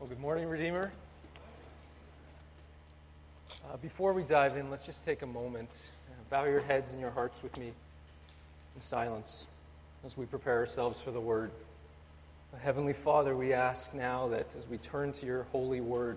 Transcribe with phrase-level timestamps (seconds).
[0.00, 0.90] Well, good morning, Redeemer.
[3.70, 5.90] Uh, before we dive in, let's just take a moment.
[6.08, 9.46] Uh, bow your heads and your hearts with me in silence
[10.02, 11.50] as we prepare ourselves for the word.
[12.54, 16.16] Uh, Heavenly Father, we ask now that as we turn to your holy word,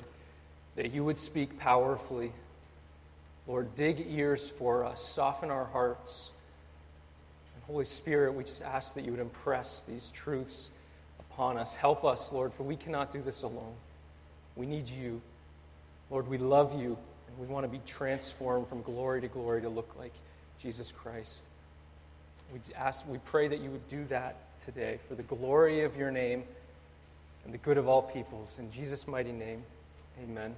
[0.78, 2.32] that you would speak powerfully.
[3.48, 6.32] Lord, dig ears for us, soften our hearts.
[7.54, 10.72] And Holy Spirit, we just ask that you would impress these truths
[11.34, 11.76] upon us.
[11.76, 13.74] Help us, Lord, for we cannot do this alone.
[14.56, 15.22] We need you.
[16.12, 16.98] Lord, we love you,
[17.28, 20.14] and we want to be transformed from glory to glory to look like
[20.60, 21.46] Jesus Christ.
[22.54, 26.12] We ask, we pray that you would do that today for the glory of your
[26.12, 26.44] name
[27.46, 28.60] and the good of all peoples.
[28.60, 29.64] In Jesus' mighty name,
[30.24, 30.54] amen.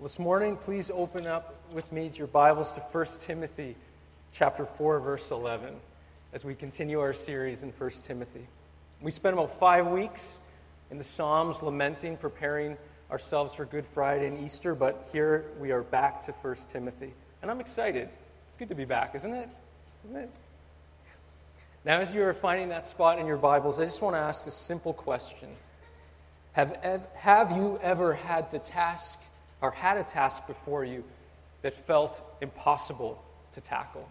[0.00, 3.76] This morning, please open up with me to your Bibles to 1 Timothy
[4.32, 5.74] chapter 4, verse 11,
[6.32, 8.46] as we continue our series in 1 Timothy.
[9.02, 10.40] We spent about five weeks
[10.90, 12.78] in the Psalms lamenting, preparing
[13.10, 17.12] ourselves for Good Friday and Easter, but here we are back to 1 Timothy.
[17.42, 18.08] And I'm excited.
[18.46, 19.48] It's good to be back, isn't it?
[20.06, 20.30] Isn't it?
[21.84, 24.46] Now, as you are finding that spot in your Bibles, I just want to ask
[24.46, 25.48] this simple question
[26.52, 29.18] Have, have you ever had the task
[29.60, 31.04] or had a task before you
[31.60, 34.08] that felt impossible to tackle?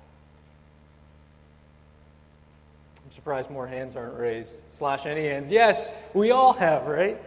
[3.06, 4.58] I'm surprised more hands aren't raised.
[4.72, 5.52] Slash any hands.
[5.52, 7.22] Yes, we all have, right?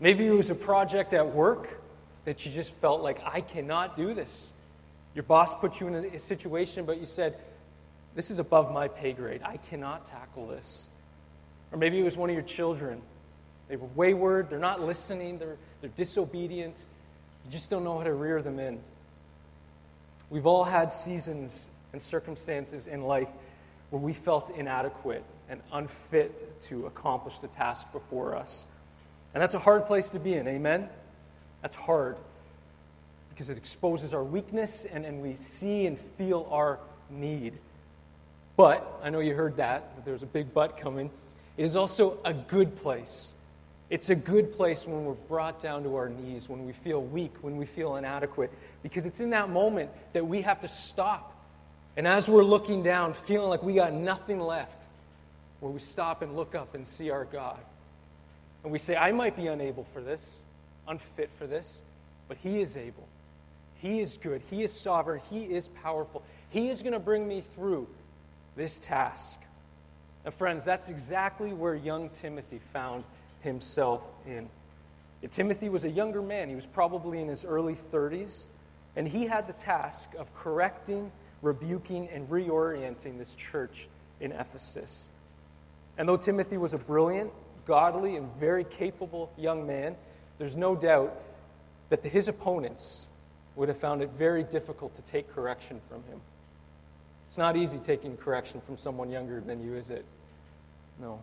[0.00, 1.80] Maybe it was a project at work
[2.24, 4.52] that you just felt like, I cannot do this.
[5.14, 7.36] Your boss put you in a situation, but you said,
[8.14, 9.42] This is above my pay grade.
[9.44, 10.86] I cannot tackle this.
[11.72, 13.00] Or maybe it was one of your children.
[13.68, 16.84] They were wayward, they're not listening, they're, they're disobedient.
[17.44, 18.78] You just don't know how to rear them in.
[20.30, 23.28] We've all had seasons and circumstances in life
[23.98, 28.66] we felt inadequate and unfit to accomplish the task before us.
[29.34, 30.88] And that's a hard place to be in, amen?
[31.62, 32.16] That's hard
[33.30, 36.78] because it exposes our weakness and, and we see and feel our
[37.10, 37.58] need.
[38.56, 41.10] But, I know you heard that, that there's a big but coming.
[41.56, 43.34] It is also a good place.
[43.90, 47.32] It's a good place when we're brought down to our knees, when we feel weak,
[47.42, 48.52] when we feel inadequate,
[48.82, 51.33] because it's in that moment that we have to stop.
[51.96, 54.84] And as we're looking down, feeling like we got nothing left,
[55.60, 57.58] where we stop and look up and see our God.
[58.62, 60.40] And we say, I might be unable for this,
[60.88, 61.82] unfit for this,
[62.28, 63.06] but He is able.
[63.80, 64.42] He is good.
[64.50, 65.20] He is sovereign.
[65.30, 66.22] He is powerful.
[66.50, 67.86] He is going to bring me through
[68.56, 69.40] this task.
[70.24, 73.04] And, friends, that's exactly where young Timothy found
[73.42, 74.48] himself in.
[75.30, 76.48] Timothy was a younger man.
[76.48, 78.46] He was probably in his early 30s,
[78.96, 81.10] and he had the task of correcting,
[81.44, 83.86] rebuking, and reorienting this church
[84.20, 85.10] in Ephesus.
[85.98, 87.30] And though Timothy was a brilliant,
[87.66, 89.94] godly, and very capable young man,
[90.38, 91.14] there's no doubt
[91.90, 93.06] that his opponents
[93.56, 96.20] would have found it very difficult to take correction from him.
[97.28, 100.04] It's not easy taking correction from someone younger than you, is it?
[101.00, 101.20] No.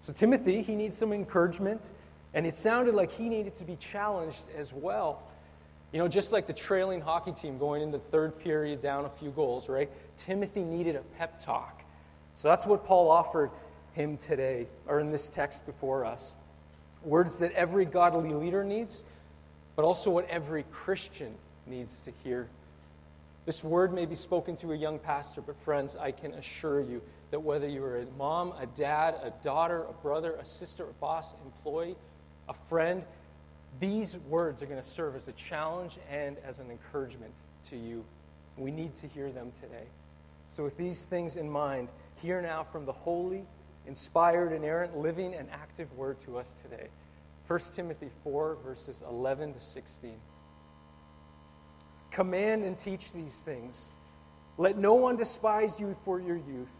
[0.00, 1.92] So, Timothy, he needs some encouragement,
[2.34, 5.22] and it sounded like he needed to be challenged as well.
[5.92, 9.10] You know, just like the trailing hockey team going into the third period down a
[9.10, 9.90] few goals, right?
[10.16, 11.84] Timothy needed a pep talk.
[12.34, 13.50] So that's what Paul offered
[13.92, 16.34] him today, or in this text before us.
[17.04, 19.04] Words that every godly leader needs,
[19.76, 21.34] but also what every Christian
[21.66, 22.48] needs to hear.
[23.44, 27.02] This word may be spoken to a young pastor, but friends, I can assure you
[27.32, 31.34] that whether you're a mom, a dad, a daughter, a brother, a sister, a boss,
[31.44, 31.96] employee,
[32.48, 33.04] a friend,
[33.80, 37.32] these words are going to serve as a challenge and as an encouragement
[37.64, 38.04] to you.
[38.56, 39.86] We need to hear them today.
[40.48, 43.44] So, with these things in mind, hear now from the holy,
[43.86, 46.88] inspired, inerrant, living, and active word to us today.
[47.46, 50.12] 1 Timothy 4, verses 11 to 16.
[52.10, 53.90] Command and teach these things.
[54.58, 56.74] Let no one despise you for your youth,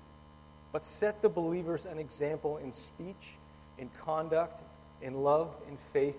[0.73, 3.37] but set the believers an example in speech,
[3.79, 4.63] in conduct,
[5.01, 6.19] in love, in faith,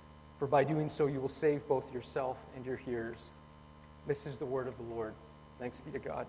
[0.41, 3.29] for by doing so you will save both yourself and your hearers.
[4.07, 5.13] This is the word of the Lord.
[5.59, 6.25] Thanks be to God.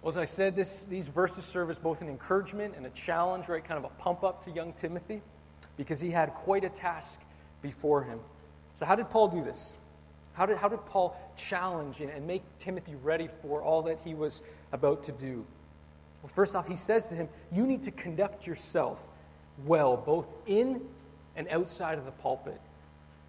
[0.00, 3.48] Well, as I said, this, these verses serve as both an encouragement and a challenge,
[3.48, 3.64] right?
[3.64, 5.20] Kind of a pump up to young Timothy,
[5.76, 7.18] because he had quite a task
[7.60, 8.20] before him.
[8.76, 9.76] So, how did Paul do this?
[10.34, 14.14] How did, how did Paul challenge and, and make Timothy ready for all that he
[14.14, 15.44] was about to do?
[16.22, 19.08] Well, first off, he says to him, You need to conduct yourself
[19.66, 20.80] well, both in
[21.36, 22.60] and outside of the pulpit.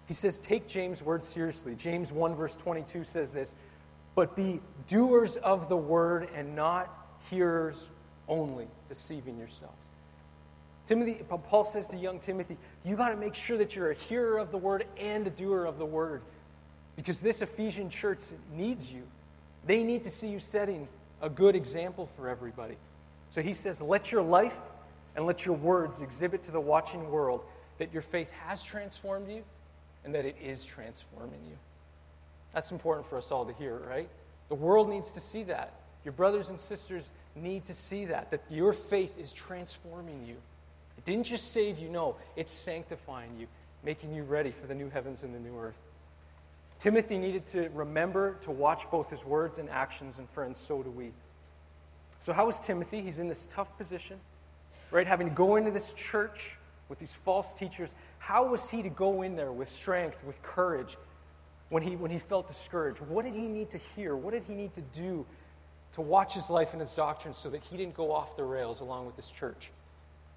[0.06, 1.74] He says, Take James' word seriously.
[1.74, 3.54] James 1, verse 22 says this
[4.14, 6.92] But be doers of the word and not
[7.30, 7.90] hearers
[8.28, 9.74] only, deceiving yourselves.
[10.86, 14.38] Timothy, Paul says to young Timothy, you got to make sure that you're a hearer
[14.38, 16.22] of the word and a doer of the word.
[16.96, 18.20] Because this Ephesian church
[18.56, 19.02] needs you.
[19.66, 20.88] They need to see you setting
[21.20, 22.76] a good example for everybody.
[23.30, 24.58] So he says, let your life
[25.16, 27.42] and let your words exhibit to the watching world
[27.78, 29.42] that your faith has transformed you
[30.04, 31.56] and that it is transforming you.
[32.54, 34.08] That's important for us all to hear, right?
[34.48, 35.72] The world needs to see that.
[36.04, 40.36] Your brothers and sisters need to see that, that your faith is transforming you.
[40.96, 43.46] It didn't just save you, no, it's sanctifying you,
[43.84, 45.78] making you ready for the new heavens and the new earth.
[46.80, 50.90] Timothy needed to remember to watch both his words and actions, and friends, so do
[50.90, 51.12] we.
[52.18, 53.02] So, how is Timothy?
[53.02, 54.18] He's in this tough position,
[54.90, 55.06] right?
[55.06, 56.56] Having to go into this church
[56.88, 57.94] with these false teachers.
[58.18, 60.96] How was he to go in there with strength, with courage,
[61.68, 63.00] when he, when he felt discouraged?
[63.02, 64.16] What did he need to hear?
[64.16, 65.26] What did he need to do
[65.92, 68.80] to watch his life and his doctrine so that he didn't go off the rails
[68.80, 69.70] along with this church?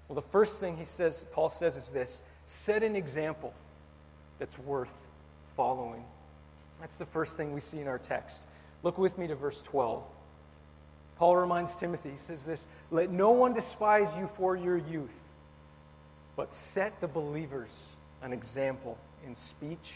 [0.08, 3.54] Well, the first thing he says, Paul says, is this set an example
[4.38, 5.06] that's worth
[5.56, 6.04] following.
[6.84, 8.42] That's the first thing we see in our text.
[8.82, 10.04] Look with me to verse 12.
[11.16, 15.18] Paul reminds Timothy, he says this Let no one despise you for your youth,
[16.36, 19.94] but set the believers an example in speech,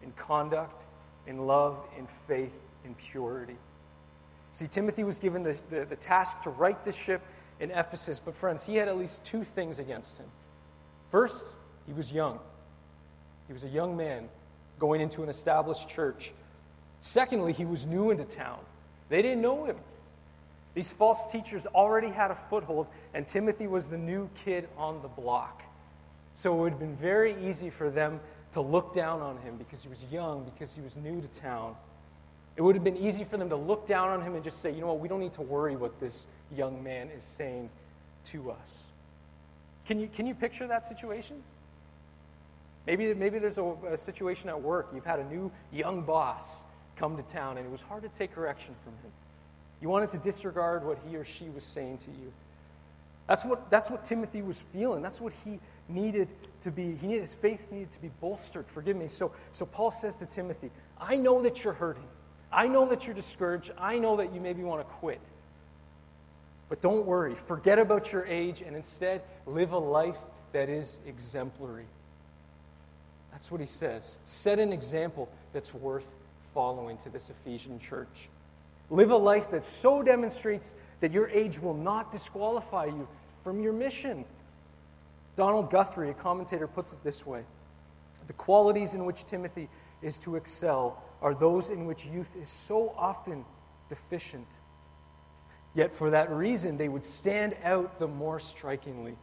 [0.00, 0.84] in conduct,
[1.26, 3.56] in love, in faith, in purity.
[4.52, 7.20] See, Timothy was given the, the, the task to right the ship
[7.58, 8.20] in Ephesus.
[8.24, 10.26] But, friends, he had at least two things against him.
[11.10, 12.38] First, he was young,
[13.48, 14.28] he was a young man
[14.78, 16.32] going into an established church.
[17.00, 18.58] Secondly, he was new into town,
[19.08, 19.76] they didn't know him.
[20.74, 25.08] These false teachers already had a foothold, and Timothy was the new kid on the
[25.08, 25.62] block.
[26.34, 28.20] So it would have been very easy for them
[28.52, 31.74] to look down on him because he was young, because he was new to town.
[32.56, 34.70] It would have been easy for them to look down on him and just say,
[34.70, 37.70] you know what, we don't need to worry what this young man is saying
[38.24, 38.84] to us.
[39.86, 41.42] Can you, can you picture that situation?
[42.86, 44.90] Maybe, maybe there's a, a situation at work.
[44.94, 46.64] You've had a new young boss
[46.96, 49.12] come to town, and it was hard to take correction from him.
[49.80, 52.32] You wanted to disregard what he or she was saying to you.
[53.26, 55.02] That's what, that's what Timothy was feeling.
[55.02, 56.94] That's what he needed to be.
[56.94, 58.66] He needed, his faith needed to be bolstered.
[58.66, 59.08] Forgive me.
[59.08, 62.06] So, so Paul says to Timothy, I know that you're hurting.
[62.52, 63.72] I know that you're discouraged.
[63.76, 65.20] I know that you maybe want to quit.
[66.68, 67.34] But don't worry.
[67.34, 70.18] Forget about your age and instead live a life
[70.52, 71.86] that is exemplary.
[73.36, 74.16] That's what he says.
[74.24, 76.08] Set an example that's worth
[76.54, 78.30] following to this Ephesian church.
[78.88, 83.06] Live a life that so demonstrates that your age will not disqualify you
[83.44, 84.24] from your mission.
[85.34, 87.42] Donald Guthrie, a commentator, puts it this way
[88.26, 89.68] The qualities in which Timothy
[90.00, 93.44] is to excel are those in which youth is so often
[93.90, 94.48] deficient.
[95.74, 99.14] Yet for that reason, they would stand out the more strikingly.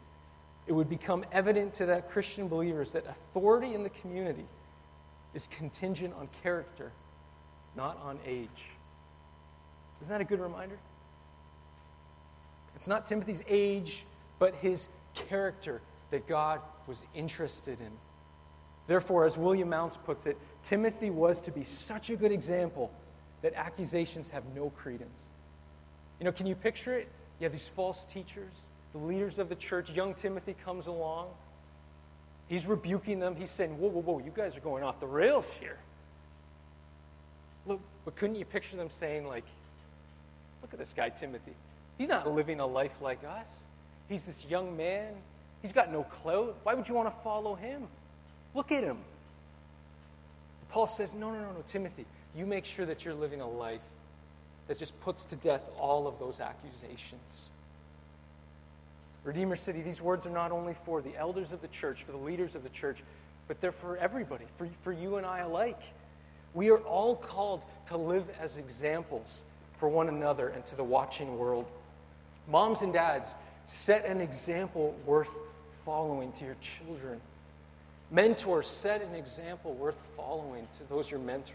[0.65, 4.45] It would become evident to that Christian believers that authority in the community
[5.33, 6.91] is contingent on character,
[7.75, 8.49] not on age.
[10.01, 10.77] Isn't that a good reminder?
[12.75, 14.05] It's not Timothy's age,
[14.39, 17.91] but his character that God was interested in.
[18.87, 22.91] Therefore, as William Mounce puts it, Timothy was to be such a good example
[23.41, 25.19] that accusations have no credence.
[26.19, 27.09] You know, can you picture it?
[27.39, 29.89] You have these false teachers, the leaders of the church.
[29.91, 31.27] Young Timothy comes along.
[32.47, 33.35] He's rebuking them.
[33.35, 35.77] He's saying, Whoa, whoa, whoa, you guys are going off the rails here.
[37.65, 39.45] Look, but couldn't you picture them saying, like,
[40.61, 41.53] look at this guy, Timothy.
[41.97, 43.63] He's not living a life like us.
[44.09, 45.13] He's this young man.
[45.61, 46.57] He's got no clout.
[46.63, 47.83] Why would you want to follow him?
[48.53, 48.97] Look at him.
[50.69, 53.81] Paul says, No, no, no, no, Timothy, you make sure that you're living a life
[54.67, 57.49] that just puts to death all of those accusations.
[59.23, 62.17] Redeemer City, these words are not only for the elders of the church, for the
[62.17, 63.01] leaders of the church,
[63.47, 65.81] but they're for everybody, for, for you and I alike.
[66.53, 69.43] We are all called to live as examples
[69.77, 71.65] for one another and to the watching world.
[72.47, 73.33] Moms and dads,
[73.65, 75.33] set an example worth
[75.71, 77.19] following to your children.
[78.11, 81.53] Mentors, set an example worth following to those you're mentoring.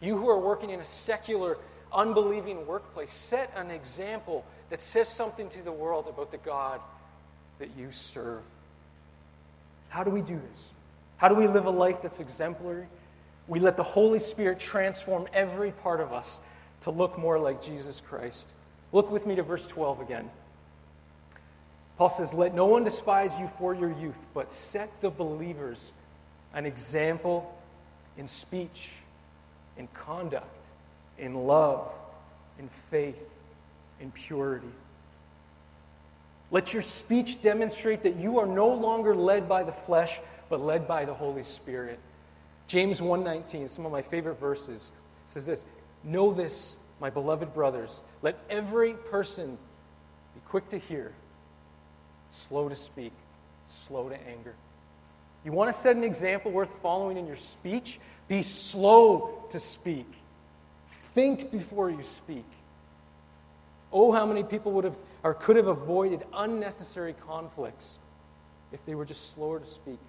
[0.00, 1.58] You who are working in a secular,
[1.92, 3.12] unbelieving workplace.
[3.12, 6.80] Set an example that says something to the world about the God
[7.58, 8.42] that you serve.
[9.88, 10.72] How do we do this?
[11.16, 12.86] How do we live a life that's exemplary?
[13.46, 16.40] We let the Holy Spirit transform every part of us
[16.82, 18.48] to look more like Jesus Christ.
[18.92, 20.28] Look with me to verse 12 again.
[21.96, 25.92] Paul says, Let no one despise you for your youth, but set the believers
[26.52, 27.56] an example
[28.16, 28.90] in speech,
[29.76, 30.66] in conduct,
[31.18, 31.90] in love,
[32.58, 33.18] in faith,
[34.04, 34.68] in purity.
[36.50, 40.20] Let your speech demonstrate that you are no longer led by the flesh,
[40.50, 41.98] but led by the Holy Spirit.
[42.68, 44.92] James 1:19, some of my favorite verses,
[45.26, 45.64] says this,
[46.04, 49.58] "Know this, my beloved brothers, let every person
[50.34, 51.14] be quick to hear,
[52.30, 53.12] slow to speak,
[53.66, 54.54] slow to anger."
[55.44, 57.98] You want to set an example worth following in your speech?
[58.28, 60.06] Be slow to speak.
[61.14, 62.44] Think before you speak.
[63.96, 68.00] Oh, how many people would have or could have avoided unnecessary conflicts
[68.72, 70.00] if they were just slower to speak.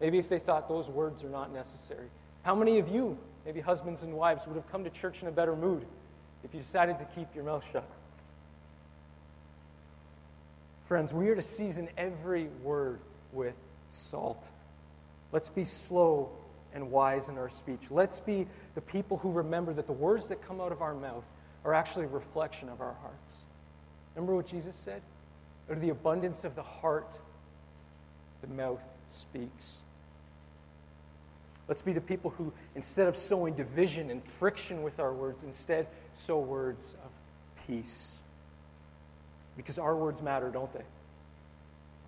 [0.00, 2.08] Maybe if they thought those words are not necessary.
[2.42, 3.16] How many of you,
[3.46, 5.86] maybe husbands and wives, would have come to church in a better mood
[6.42, 7.88] if you decided to keep your mouth shut?
[10.86, 12.98] Friends, we are to season every word
[13.32, 13.54] with
[13.88, 14.50] salt.
[15.32, 16.28] Let's be slow
[16.74, 17.90] and wise in our speech.
[17.90, 21.24] Let's be the people who remember that the words that come out of our mouth
[21.64, 23.38] are actually a reflection of our hearts.
[24.14, 25.00] Remember what Jesus said?
[25.68, 27.18] Out of the abundance of the heart,
[28.42, 29.78] the mouth speaks.
[31.66, 35.86] Let's be the people who, instead of sowing division and friction with our words, instead
[36.12, 38.18] sow words of peace.
[39.56, 40.84] Because our words matter, don't they?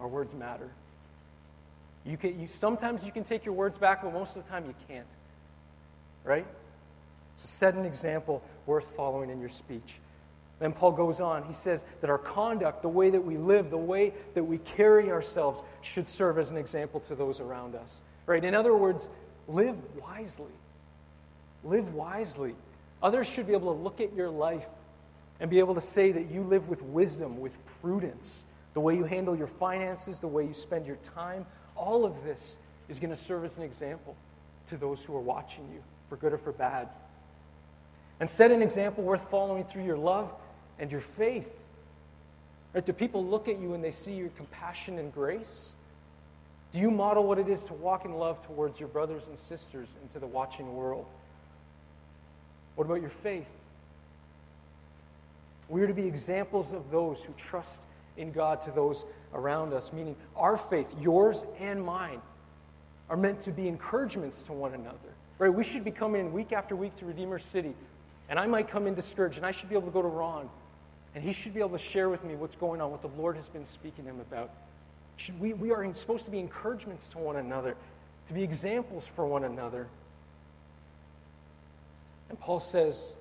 [0.01, 0.69] Our words matter.
[2.05, 4.67] You can, you, sometimes you can take your words back, but most of the time
[4.67, 5.07] you can't.
[6.23, 6.47] Right?
[7.37, 10.01] So set an example worth following in your speech.
[10.59, 11.45] Then Paul goes on.
[11.45, 15.11] He says that our conduct, the way that we live, the way that we carry
[15.11, 18.01] ourselves, should serve as an example to those around us.
[18.25, 18.43] Right?
[18.43, 19.09] In other words,
[19.49, 20.53] live wisely.
[21.63, 22.55] Live wisely.
[23.03, 24.69] Others should be able to look at your life
[25.41, 28.47] and be able to say that you live with wisdom, with prudence.
[28.73, 31.45] The way you handle your finances, the way you spend your time,
[31.77, 32.57] all of this
[32.89, 34.17] is going to serve as an example
[34.69, 36.89] to those who are watching you, for good or for bad.
[38.21, 40.33] And set an example worth following through your love
[40.79, 41.51] and your faith?
[42.73, 42.85] Right?
[42.85, 45.73] Do people look at you and they see your compassion and grace?
[46.73, 49.97] Do you model what it is to walk in love towards your brothers and sisters
[50.01, 51.07] and to the watching world?
[52.75, 53.49] What about your faith?
[55.69, 57.83] We are to be examples of those who trust
[58.17, 59.05] in God to those
[59.35, 62.21] around us, meaning our faith, yours and mine,
[63.09, 64.97] are meant to be encouragements to one another.
[65.39, 65.53] Right?
[65.53, 67.75] We should be coming in week after week to Redeemer City,
[68.29, 70.49] and I might come in discouraged, and I should be able to go to Ron
[71.17, 73.37] and he should be able to share with me what's going on, what the Lord
[73.37, 74.51] has been speaking to him about.
[75.17, 77.75] Should we, we are supposed to be encouragements to one another,
[78.27, 79.87] to be examples for one another.
[82.29, 83.15] And Paul says,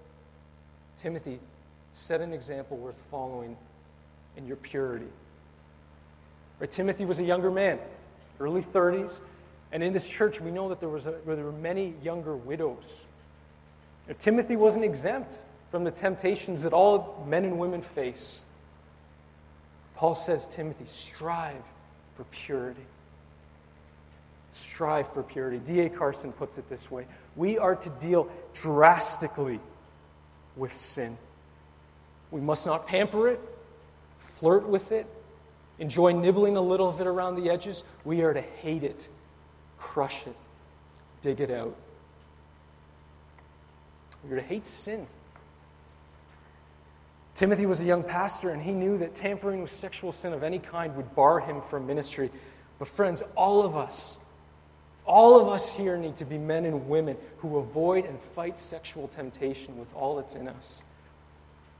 [0.98, 1.40] Timothy,
[1.94, 3.56] set an example worth following
[4.36, 5.08] in your purity.
[6.60, 7.80] Right, Timothy was a younger man,
[8.42, 9.22] early 30s,
[9.72, 13.06] and in this church we know that there, was a, there were many younger widows.
[14.14, 18.44] Timothy wasn't exempt from the temptations that all men and women face.
[19.96, 21.64] Paul says, Timothy, strive
[22.16, 22.86] for purity.
[24.52, 25.58] Strive for purity.
[25.58, 25.90] D.A.
[25.90, 29.60] Carson puts it this way We are to deal drastically
[30.56, 31.18] with sin.
[32.32, 33.40] We must not pamper it,
[34.20, 35.08] flirt with it,
[35.80, 37.84] enjoy nibbling a little of it around the edges.
[38.04, 39.08] We are to hate it,
[39.78, 40.36] crush it,
[41.22, 41.76] dig it out.
[44.26, 45.08] We are to hate sin.
[47.36, 50.58] Timothy was a young pastor, and he knew that tampering with sexual sin of any
[50.58, 52.32] kind would bar him from ministry.
[52.80, 54.18] But, friends, all of us,
[55.06, 59.08] all of us here need to be men and women who avoid and fight sexual
[59.10, 60.82] temptation with all that's in us.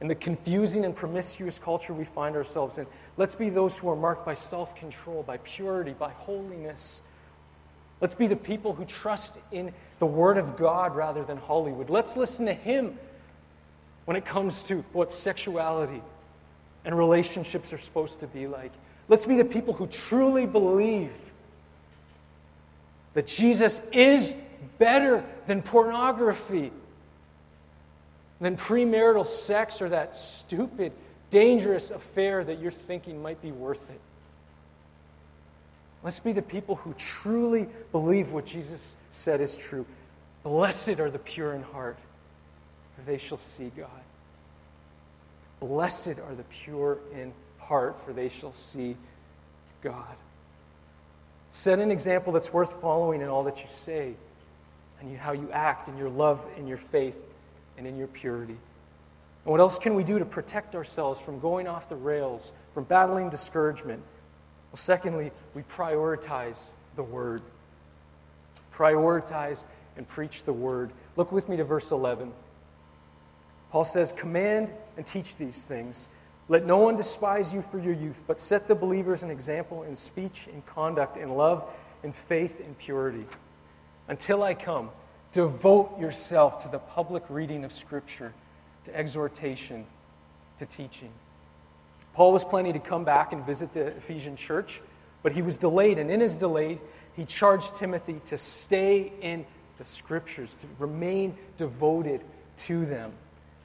[0.00, 2.86] In the confusing and promiscuous culture we find ourselves in,
[3.16, 7.00] let's be those who are marked by self control, by purity, by holiness.
[8.02, 11.90] Let's be the people who trust in the Word of God rather than Hollywood.
[11.90, 12.98] Let's listen to Him
[14.04, 16.02] when it comes to what sexuality
[16.84, 18.72] and relationships are supposed to be like.
[19.08, 21.12] Let's be the people who truly believe
[23.14, 24.34] that Jesus is
[24.78, 26.70] better than pornography,
[28.40, 30.92] than premarital sex, or that stupid,
[31.30, 34.00] dangerous affair that you're thinking might be worth it.
[36.06, 39.84] Let's be the people who truly believe what Jesus said is true.
[40.44, 41.98] Blessed are the pure in heart,
[42.94, 43.90] for they shall see God.
[45.58, 48.94] Blessed are the pure in heart, for they shall see
[49.82, 50.14] God.
[51.50, 54.14] Set an example that's worth following in all that you say,
[55.00, 57.18] and how you act, in your love, in your faith,
[57.78, 58.56] and in your purity.
[59.44, 62.84] And what else can we do to protect ourselves from going off the rails, from
[62.84, 64.04] battling discouragement?
[64.70, 67.42] Well, secondly, we prioritize the Word.
[68.72, 69.64] Prioritize
[69.96, 70.90] and preach the Word.
[71.16, 72.32] Look with me to verse 11.
[73.70, 76.08] Paul says, Command and teach these things.
[76.48, 79.96] Let no one despise you for your youth, but set the believers an example in
[79.96, 81.68] speech, in conduct, in love,
[82.04, 83.24] in faith, in purity.
[84.08, 84.90] Until I come,
[85.32, 88.32] devote yourself to the public reading of Scripture,
[88.84, 89.84] to exhortation,
[90.58, 91.10] to teaching.
[92.16, 94.80] Paul was planning to come back and visit the Ephesian church,
[95.22, 96.78] but he was delayed, and in his delay,
[97.14, 99.44] he charged Timothy to stay in
[99.76, 102.22] the Scriptures, to remain devoted
[102.56, 103.12] to them.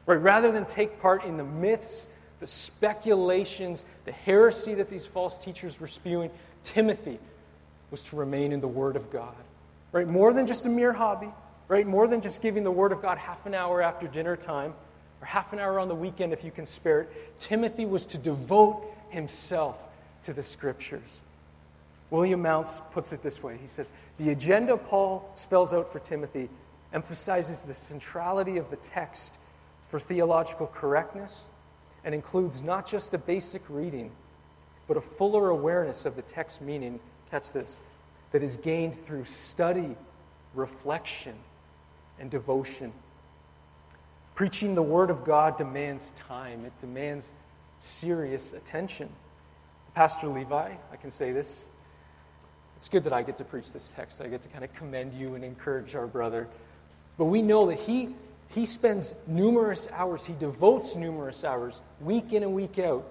[0.06, 0.22] Right?
[0.22, 5.80] Rather than take part in the myths the speculations, the heresy that these false teachers
[5.80, 6.30] were spewing,
[6.64, 7.20] Timothy
[7.90, 9.36] was to remain in the Word of God.
[9.94, 10.08] Right?
[10.08, 11.32] More than just a mere hobby,
[11.70, 11.88] right?
[11.88, 14.74] More than just giving the Word of God half an hour after dinner time
[15.22, 17.40] or half an hour on the weekend if you can spare it.
[17.40, 19.78] Timothy was to devote himself
[20.24, 21.22] to the Scriptures.
[22.10, 26.50] William Mounce puts it this way He says, The agenda Paul spells out for Timothy
[26.94, 29.38] emphasizes the centrality of the text
[29.86, 31.48] for theological correctness
[32.04, 34.12] and includes not just a basic reading,
[34.88, 37.00] but a fuller awareness of the text meaning,
[37.30, 37.80] catch this,
[38.32, 39.96] that is gained through study,
[40.54, 41.36] reflection,
[42.20, 42.92] and devotion.
[44.36, 47.34] Preaching the Word of God demands time, it demands
[47.78, 49.10] serious attention.
[49.94, 51.68] Pastor Levi, I can say this.
[52.78, 54.22] It's good that I get to preach this text.
[54.22, 56.48] I get to kind of commend you and encourage our brother.
[57.18, 58.16] But we know that he
[58.54, 63.06] he spends numerous hours, he devotes numerous hours, week in and week out,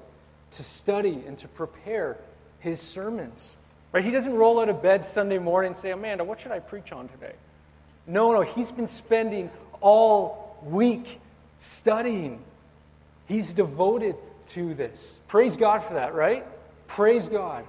[0.50, 2.18] to study and to prepare
[2.58, 3.56] his sermons.
[3.92, 4.04] Right?
[4.04, 6.92] He doesn't roll out of bed Sunday morning and say, Amanda, what should I preach
[6.92, 7.33] on today?
[8.06, 11.20] No, no, he's been spending all week
[11.59, 12.40] studying.
[13.27, 15.20] He's devoted to this.
[15.29, 16.44] Praise God for that, right?
[16.87, 17.64] Praise God.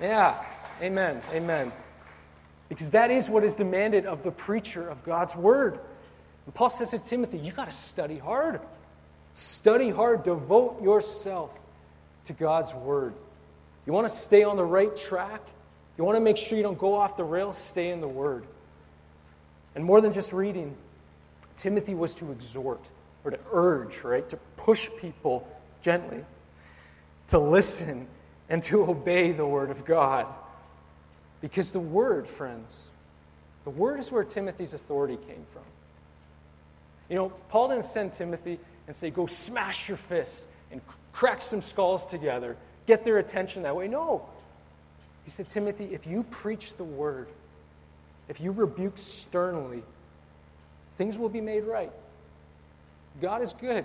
[0.00, 0.42] Yeah,
[0.80, 1.72] amen, amen.
[2.68, 5.78] Because that is what is demanded of the preacher of God's word.
[6.46, 8.60] And Paul says to Timothy, you got to study hard.
[9.34, 10.22] Study hard.
[10.22, 11.50] Devote yourself
[12.24, 13.14] to God's word.
[13.86, 15.40] You want to stay on the right track?
[15.98, 17.58] You want to make sure you don't go off the rails?
[17.58, 18.44] Stay in the word.
[19.74, 20.74] And more than just reading,
[21.56, 22.84] Timothy was to exhort
[23.24, 24.28] or to urge, right?
[24.28, 25.48] To push people
[25.82, 26.24] gently
[27.28, 28.06] to listen
[28.48, 30.26] and to obey the word of God.
[31.40, 32.88] Because the word, friends,
[33.64, 35.62] the word is where Timothy's authority came from.
[37.08, 40.80] You know, Paul didn't send Timothy and say, go smash your fist and
[41.12, 43.88] crack some skulls together, get their attention that way.
[43.88, 44.26] No.
[45.24, 47.28] He said, Timothy, if you preach the word,
[48.28, 49.82] if you rebuke sternly,
[50.96, 51.92] things will be made right.
[53.20, 53.84] God is good.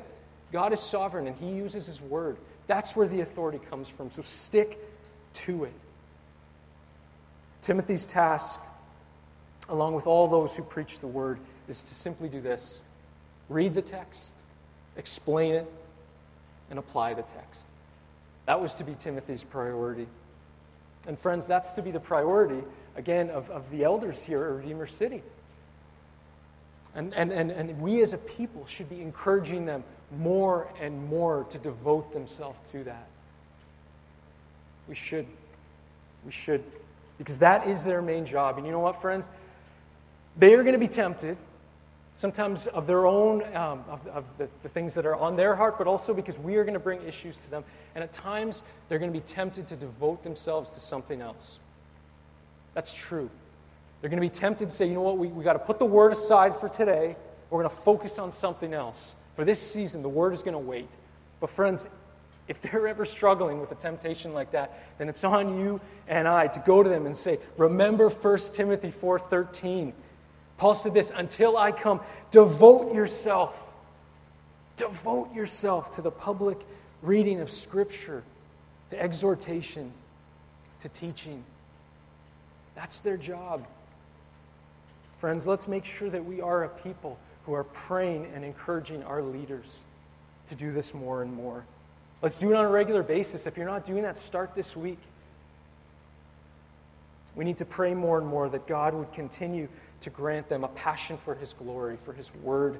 [0.51, 2.37] God is sovereign, and He uses His word.
[2.67, 4.09] That's where the authority comes from.
[4.09, 4.79] So stick
[5.33, 5.73] to it.
[7.61, 8.61] Timothy's task,
[9.69, 12.81] along with all those who preach the word, is to simply do this
[13.49, 14.31] read the text,
[14.97, 15.71] explain it,
[16.69, 17.65] and apply the text.
[18.45, 20.07] That was to be Timothy's priority.
[21.07, 22.61] And, friends, that's to be the priority,
[22.97, 25.23] again, of, of the elders here at Redeemer City.
[26.97, 29.83] And, and, and, and we as a people should be encouraging them
[30.19, 33.07] more and more to devote themselves to that.
[34.87, 35.27] We should.
[36.25, 36.63] We should.
[37.19, 38.57] Because that is their main job.
[38.57, 39.29] And you know what, friends?
[40.37, 41.37] They are going to be tempted
[42.15, 45.77] sometimes of their own, um, of, of the, the, things that are on their heart,
[45.77, 47.63] but also because we are going to bring issues to them.
[47.93, 51.59] And at times, they're going to be tempted to devote themselves to something else.
[52.73, 53.29] That's true.
[54.01, 55.79] They're going to be tempted to say, you know what, we, we got to put
[55.79, 57.15] the word aside for today.
[57.49, 59.15] We're going to focus on something else.
[59.35, 60.89] For this season, the word is going to wait.
[61.39, 61.87] But, friends,
[62.47, 66.47] if they're ever struggling with a temptation like that, then it's on you and I
[66.47, 69.93] to go to them and say, remember 1 Timothy 4.13.
[70.57, 73.71] Paul said this until I come, devote yourself.
[74.75, 76.59] Devote yourself to the public
[77.01, 78.23] reading of Scripture,
[78.89, 79.91] to exhortation,
[80.79, 81.43] to teaching.
[82.75, 83.65] That's their job.
[85.17, 89.21] Friends, let's make sure that we are a people who are praying and encouraging our
[89.21, 89.81] leaders
[90.49, 91.65] to do this more and more.
[92.21, 93.47] Let's do it on a regular basis.
[93.47, 94.99] If you're not doing that, start this week.
[97.35, 99.67] We need to pray more and more that God would continue
[100.01, 102.79] to grant them a passion for His glory, for His word,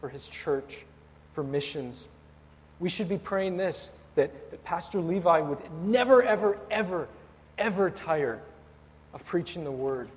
[0.00, 0.84] for his church,
[1.32, 2.08] for missions.
[2.80, 7.06] We should be praying this that, that Pastor Levi would never, ever, ever,
[7.58, 8.40] ever tire
[9.12, 10.08] of preaching the word.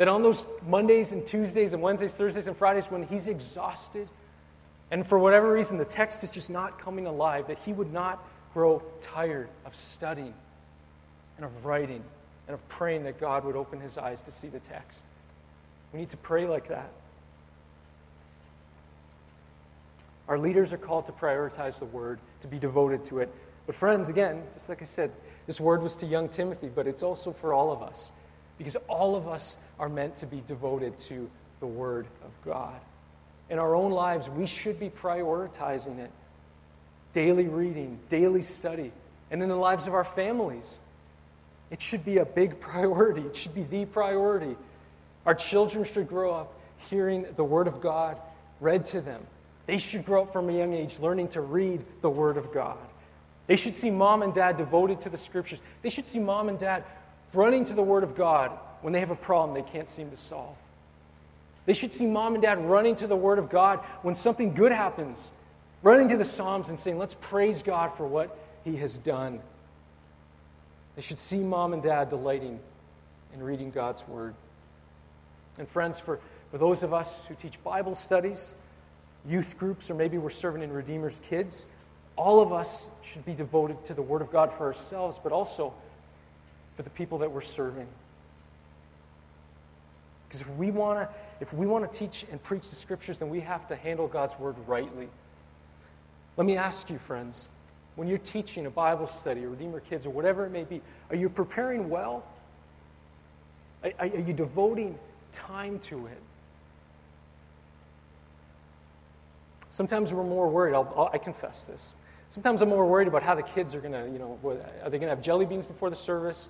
[0.00, 4.08] That on those Mondays and Tuesdays and Wednesdays, Thursdays and Fridays, when he's exhausted,
[4.90, 8.26] and for whatever reason the text is just not coming alive, that he would not
[8.54, 10.32] grow tired of studying
[11.36, 12.02] and of writing
[12.46, 15.04] and of praying that God would open his eyes to see the text.
[15.92, 16.88] We need to pray like that.
[20.28, 23.28] Our leaders are called to prioritize the word, to be devoted to it.
[23.66, 25.12] But, friends, again, just like I said,
[25.46, 28.12] this word was to young Timothy, but it's also for all of us.
[28.56, 32.78] Because all of us are meant to be devoted to the word of God.
[33.48, 36.10] In our own lives, we should be prioritizing it
[37.12, 38.92] daily reading, daily study.
[39.32, 40.78] And in the lives of our families,
[41.70, 43.22] it should be a big priority.
[43.22, 44.54] It should be the priority.
[45.26, 46.54] Our children should grow up
[46.88, 48.16] hearing the Word of God
[48.60, 49.22] read to them.
[49.66, 52.78] They should grow up from a young age learning to read the Word of God.
[53.46, 55.60] They should see mom and dad devoted to the Scriptures.
[55.82, 56.84] They should see mom and dad
[57.32, 60.16] running to the Word of God when they have a problem they can't seem to
[60.16, 60.56] solve.
[61.66, 64.72] They should see mom and dad running to the Word of God when something good
[64.72, 65.30] happens,
[65.82, 69.40] running to the Psalms and saying, Let's praise God for what He has done.
[70.96, 72.60] They should see mom and dad delighting
[73.34, 74.34] in reading God's Word.
[75.58, 76.18] And, friends, for,
[76.50, 78.54] for those of us who teach Bible studies,
[79.28, 81.66] youth groups, or maybe we're serving in Redeemer's Kids,
[82.16, 85.72] all of us should be devoted to the Word of God for ourselves, but also
[86.76, 87.86] for the people that we're serving.
[90.30, 91.08] Because if we want to
[91.40, 94.38] if we want to teach and preach the scriptures, then we have to handle God's
[94.38, 95.08] word rightly.
[96.36, 97.48] Let me ask you, friends,
[97.96, 101.16] when you're teaching a Bible study or Redeemer Kids or whatever it may be, are
[101.16, 102.22] you preparing well?
[103.82, 104.96] Are, are you devoting
[105.32, 106.22] time to it?
[109.70, 110.74] Sometimes we're more worried.
[110.74, 111.94] I'll, I'll, i confess this.
[112.28, 114.38] Sometimes I'm more worried about how the kids are going to, you know,
[114.84, 116.48] are they going to have jelly beans before the service,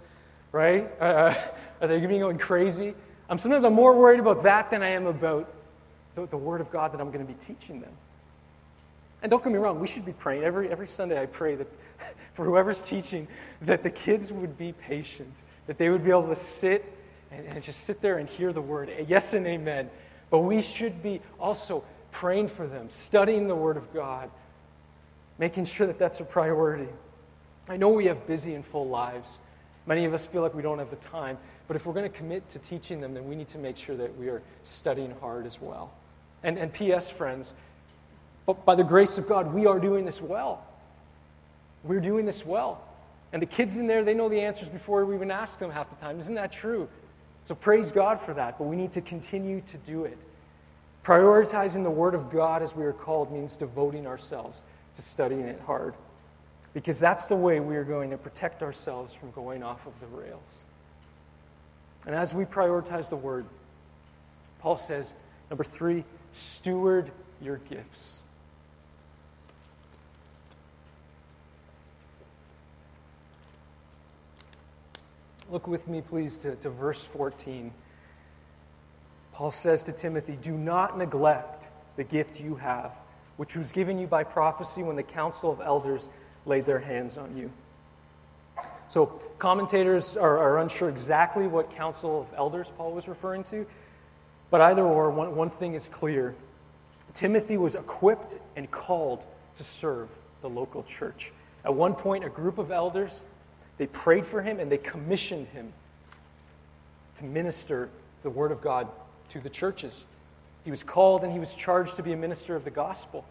[0.52, 0.90] right?
[1.00, 1.34] Uh,
[1.80, 2.94] are they going to be going crazy?
[3.30, 5.48] I'm sometimes I'm more worried about that than I am about
[6.16, 7.92] the, the Word of God that I'm going to be teaching them.
[9.22, 10.42] And don't get me wrong, we should be praying.
[10.42, 11.68] Every, every Sunday I pray that
[12.32, 13.28] for whoever's teaching,
[13.62, 15.32] that the kids would be patient,
[15.68, 16.92] that they would be able to sit
[17.30, 18.90] and, and just sit there and hear the Word.
[19.06, 19.90] Yes and amen.
[20.28, 24.28] But we should be also praying for them, studying the Word of God,
[25.38, 26.88] making sure that that's a priority.
[27.68, 29.38] I know we have busy and full lives.
[29.90, 31.36] Many of us feel like we don't have the time.
[31.66, 33.96] But if we're going to commit to teaching them, then we need to make sure
[33.96, 35.92] that we are studying hard as well.
[36.44, 37.54] And, and P.S., friends,
[38.46, 40.64] but by the grace of God, we are doing this well.
[41.82, 42.84] We're doing this well.
[43.32, 45.90] And the kids in there, they know the answers before we even ask them half
[45.90, 46.20] the time.
[46.20, 46.88] Isn't that true?
[47.42, 50.18] So praise God for that, but we need to continue to do it.
[51.02, 54.62] Prioritizing the Word of God as we are called means devoting ourselves
[54.94, 55.94] to studying it hard.
[56.72, 60.06] Because that's the way we are going to protect ourselves from going off of the
[60.06, 60.64] rails.
[62.06, 63.44] And as we prioritize the word,
[64.60, 65.12] Paul says,
[65.50, 68.20] number three, steward your gifts.
[75.50, 77.72] Look with me, please, to, to verse 14.
[79.32, 82.92] Paul says to Timothy, Do not neglect the gift you have,
[83.36, 86.08] which was given you by prophecy when the council of elders
[86.46, 87.50] laid their hands on you.
[88.88, 89.06] So
[89.38, 93.64] commentators are, are, unsure exactly what council of elders Paul was referring to,
[94.50, 96.34] but either or, one, one thing is clear.
[97.14, 99.24] Timothy was equipped and called
[99.56, 100.08] to serve
[100.42, 101.32] the local church.
[101.64, 103.22] At one point, a group of elders,
[103.78, 105.72] they prayed for him and they commissioned him
[107.18, 107.90] to minister
[108.22, 108.88] the word of God
[109.28, 110.04] to the churches.
[110.64, 113.24] He was called and he was charged to be a minister of the gospel.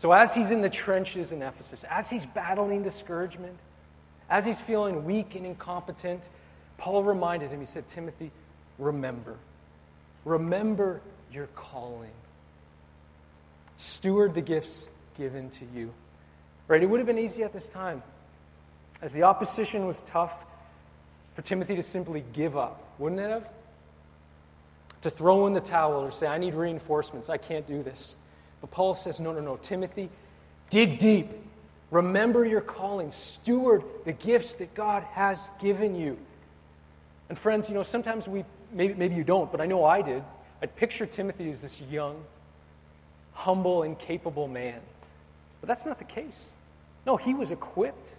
[0.00, 3.58] So, as he's in the trenches in Ephesus, as he's battling discouragement,
[4.30, 6.30] as he's feeling weak and incompetent,
[6.78, 8.30] Paul reminded him, he said, Timothy,
[8.78, 9.36] remember.
[10.24, 12.12] Remember your calling.
[13.76, 15.92] Steward the gifts given to you.
[16.66, 16.82] Right?
[16.82, 18.02] It would have been easy at this time.
[19.02, 20.34] As the opposition was tough,
[21.34, 23.50] for Timothy to simply give up, wouldn't it have?
[25.02, 28.16] To throw in the towel or say, I need reinforcements, I can't do this.
[28.60, 29.56] But Paul says, no, no, no.
[29.56, 30.10] Timothy,
[30.68, 31.30] dig deep.
[31.90, 33.10] Remember your calling.
[33.10, 36.18] Steward the gifts that God has given you.
[37.28, 40.22] And friends, you know, sometimes we, maybe, maybe you don't, but I know I did.
[40.62, 42.22] I'd picture Timothy as this young,
[43.32, 44.80] humble, and capable man.
[45.60, 46.50] But that's not the case.
[47.06, 48.16] No, he was equipped.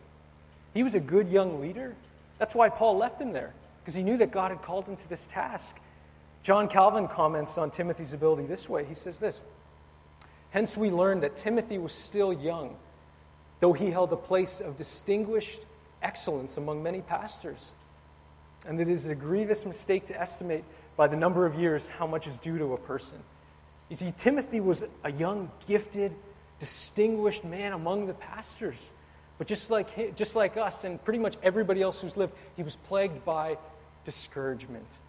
[0.73, 1.95] He was a good young leader.
[2.39, 5.10] That's why Paul left him there, because he knew that God had called him to
[5.10, 5.80] this task.
[6.41, 8.86] John Calvin comments on Timothy's ability this way.
[8.86, 9.41] He says this
[10.51, 12.75] Hence, we learn that Timothy was still young,
[13.59, 15.61] though he held a place of distinguished
[16.01, 17.71] excellence among many pastors.
[18.67, 20.63] And it is a grievous mistake to estimate
[20.95, 23.17] by the number of years how much is due to a person.
[23.89, 26.13] You see, Timothy was a young, gifted,
[26.59, 28.89] distinguished man among the pastors.
[29.37, 32.75] But just like, just like us and pretty much everybody else who's lived, he was
[32.75, 33.57] plagued by
[34.03, 34.99] discouragement.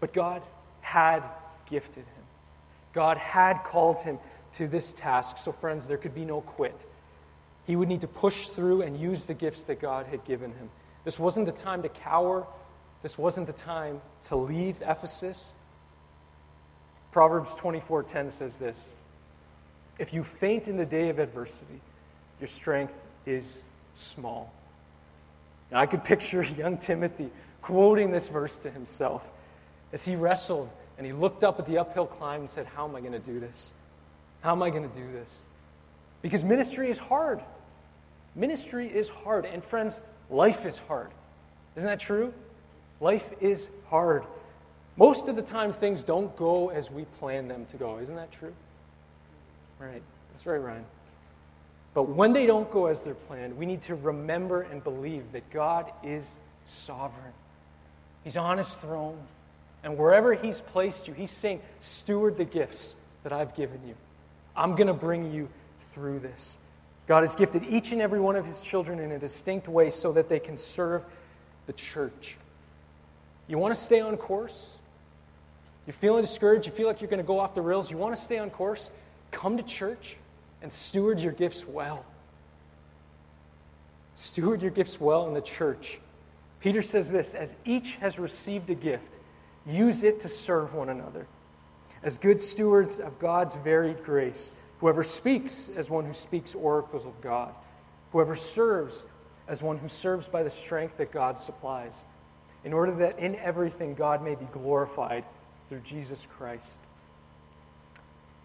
[0.00, 0.42] But God
[0.80, 1.22] had
[1.70, 2.21] gifted him.
[2.92, 4.18] God had called him
[4.52, 5.38] to this task.
[5.38, 6.78] So, friends, there could be no quit.
[7.66, 10.68] He would need to push through and use the gifts that God had given him.
[11.04, 12.46] This wasn't the time to cower.
[13.02, 15.52] This wasn't the time to leave Ephesus.
[17.10, 18.94] Proverbs 24:10 says this:
[19.98, 21.80] If you faint in the day of adversity,
[22.40, 24.52] your strength is small.
[25.70, 29.24] Now, I could picture young Timothy quoting this verse to himself
[29.92, 30.70] as he wrestled
[31.02, 33.18] and he looked up at the uphill climb and said, How am I going to
[33.18, 33.72] do this?
[34.40, 35.42] How am I going to do this?
[36.22, 37.42] Because ministry is hard.
[38.36, 39.44] Ministry is hard.
[39.44, 41.10] And friends, life is hard.
[41.74, 42.32] Isn't that true?
[43.00, 44.22] Life is hard.
[44.96, 47.98] Most of the time, things don't go as we plan them to go.
[47.98, 48.54] Isn't that true?
[49.80, 50.02] Right.
[50.30, 50.84] That's right, Ryan.
[51.94, 55.50] But when they don't go as they're planned, we need to remember and believe that
[55.50, 57.32] God is sovereign.
[58.22, 59.18] He's on his throne.
[59.84, 63.94] And wherever He's placed you, He's saying, Steward the gifts that I've given you.
[64.54, 65.48] I'm going to bring you
[65.80, 66.58] through this.
[67.06, 70.12] God has gifted each and every one of His children in a distinct way so
[70.12, 71.02] that they can serve
[71.66, 72.36] the church.
[73.48, 74.76] You want to stay on course?
[75.86, 76.66] You're feeling discouraged?
[76.66, 77.90] You feel like you're going to go off the rails?
[77.90, 78.90] You want to stay on course?
[79.30, 80.16] Come to church
[80.62, 82.04] and steward your gifts well.
[84.14, 85.98] Steward your gifts well in the church.
[86.60, 89.18] Peter says this as each has received a gift,
[89.66, 91.26] Use it to serve one another.
[92.02, 97.20] As good stewards of God's varied grace, whoever speaks as one who speaks oracles of
[97.20, 97.54] God,
[98.10, 99.06] whoever serves
[99.46, 102.04] as one who serves by the strength that God supplies,
[102.64, 105.24] in order that in everything God may be glorified
[105.68, 106.80] through Jesus Christ.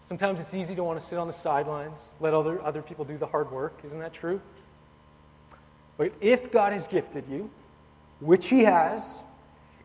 [0.04, 3.18] Sometimes it's easy to want to sit on the sidelines, let other, other people do
[3.18, 3.78] the hard work.
[3.84, 4.40] Isn't that true?
[5.98, 7.50] But if God has gifted you,
[8.20, 9.18] which He has,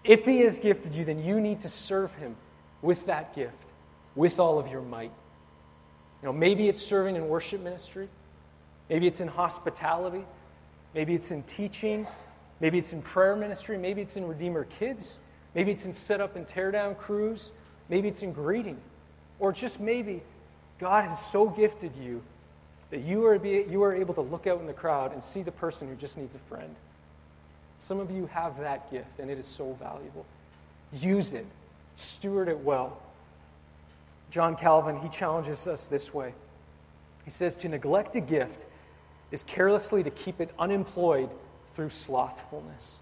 [0.03, 2.35] if He has gifted you, then you need to serve Him
[2.81, 3.53] with that gift,
[4.15, 5.11] with all of your might.
[6.21, 8.07] You know, maybe it's serving in worship ministry,
[8.89, 10.25] maybe it's in hospitality,
[10.93, 12.07] maybe it's in teaching,
[12.59, 15.19] maybe it's in prayer ministry, maybe it's in Redeemer Kids,
[15.55, 17.51] maybe it's in set up and tear down crews,
[17.89, 18.77] maybe it's in greeting,
[19.39, 20.21] or just maybe
[20.79, 22.21] God has so gifted you
[22.89, 25.51] that you are, you are able to look out in the crowd and see the
[25.51, 26.75] person who just needs a friend.
[27.83, 30.25] Some of you have that gift, and it is so valuable.
[30.93, 31.45] Use it,
[31.97, 32.97] steward it well.
[34.29, 36.33] John Calvin, he challenges us this way.
[37.25, 38.67] He says, To neglect a gift
[39.31, 41.29] is carelessly to keep it unemployed
[41.75, 42.99] through slothfulness,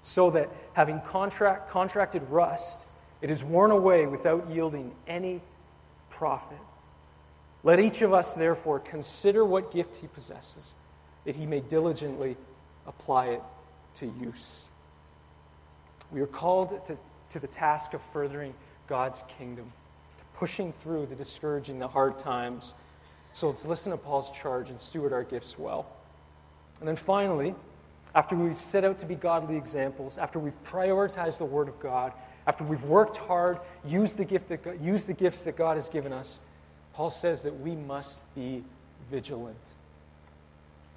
[0.00, 2.86] so that having contract, contracted rust,
[3.20, 5.40] it is worn away without yielding any
[6.08, 6.58] profit.
[7.64, 10.74] Let each of us, therefore, consider what gift he possesses,
[11.24, 12.36] that he may diligently
[12.86, 13.42] apply it
[13.96, 14.64] to use.
[16.10, 16.96] We are called to,
[17.30, 18.54] to the task of furthering
[18.86, 19.72] God's kingdom,
[20.18, 22.74] to pushing through the discouraging, the hard times.
[23.32, 25.86] So let's listen to Paul's charge and steward our gifts well.
[26.80, 27.54] And then finally,
[28.14, 32.12] after we've set out to be godly examples, after we've prioritized the Word of God,
[32.46, 36.12] after we've worked hard, used the, gift that used the gifts that God has given
[36.12, 36.40] us,
[36.92, 38.62] Paul says that we must be
[39.10, 39.56] vigilant.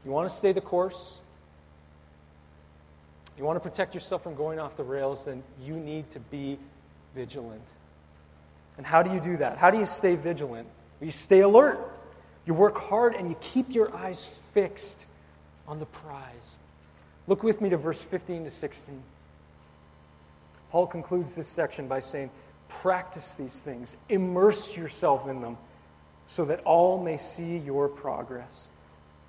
[0.05, 1.19] You want to stay the course?
[3.38, 6.58] You want to protect yourself from going off the rails, then you need to be
[7.15, 7.73] vigilant.
[8.78, 9.58] And how do you do that?
[9.58, 10.67] How do you stay vigilant?
[11.02, 11.80] You stay alert.
[12.45, 15.06] You work hard and you keep your eyes fixed
[15.67, 16.58] on the prize.
[17.28, 19.04] Look with me to verse 15 to 16.
[20.71, 22.30] Paul concludes this section by saying,
[22.69, 25.58] Practice these things, immerse yourself in them,
[26.26, 28.69] so that all may see your progress.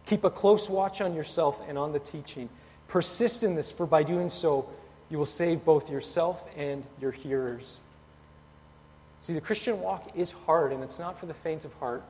[0.06, 2.48] Keep a close watch on yourself and on the teaching.
[2.88, 4.68] Persist in this, for by doing so,
[5.10, 7.78] you will save both yourself and your hearers.
[9.20, 12.02] See, the Christian walk is hard, and it's not for the faint of heart.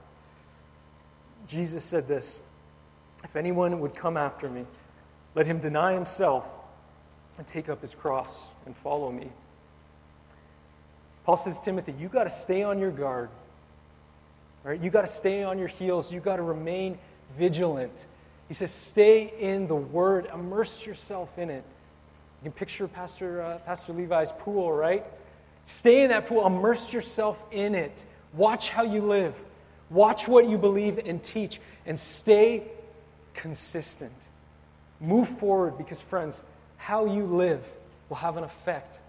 [1.46, 2.40] Jesus said this
[3.24, 4.64] If anyone would come after me,
[5.34, 6.48] let him deny himself
[7.38, 9.28] and take up his cross and follow me.
[11.24, 13.28] Paul says, Timothy, you got to stay on your guard.
[14.64, 14.80] Right?
[14.80, 16.12] You got to stay on your heels.
[16.12, 16.98] You got to remain
[17.36, 18.06] vigilant.
[18.48, 21.62] He says, stay in the Word, immerse yourself in it.
[22.42, 25.04] You can picture Pastor, uh, Pastor Levi's pool, right?
[25.64, 28.04] Stay in that pool, immerse yourself in it.
[28.32, 29.34] Watch how you live.
[29.90, 32.62] Watch what you believe and teach, and stay
[33.34, 34.12] consistent.
[35.00, 36.42] Move forward because, friends,
[36.76, 37.62] how you live
[38.08, 39.00] will have an effect